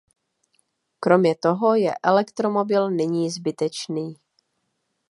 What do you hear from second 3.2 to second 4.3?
zbytečný.